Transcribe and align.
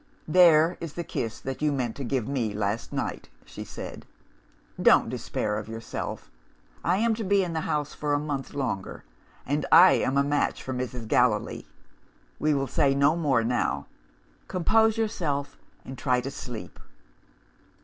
'There 0.27 0.77
is 0.81 0.93
the 0.93 1.03
kiss 1.03 1.39
that 1.39 1.61
you 1.61 1.71
meant 1.71 1.95
to 1.95 2.03
give 2.03 2.27
me 2.27 2.55
last 2.55 2.91
night,' 2.91 3.29
she 3.45 3.63
said. 3.63 4.03
'Don't 4.81 5.09
despair 5.09 5.59
of 5.59 5.67
yourself. 5.67 6.31
I 6.83 6.97
am 6.97 7.13
to 7.13 7.23
be 7.23 7.43
in 7.43 7.53
the 7.53 7.61
house 7.69 7.93
for 7.93 8.13
a 8.15 8.19
month 8.19 8.55
longer; 8.55 9.03
and 9.45 9.63
I 9.71 9.91
am 9.91 10.17
a 10.17 10.23
match 10.23 10.63
for 10.63 10.73
Mrs. 10.73 11.07
Gallilee. 11.07 11.67
We 12.39 12.55
will 12.55 12.65
say 12.65 12.95
no 12.95 13.15
more 13.15 13.43
now. 13.43 13.85
Compose 14.47 14.97
yourself, 14.97 15.59
and 15.85 15.99
try 15.99 16.19
to 16.21 16.31
sleep. 16.31 16.79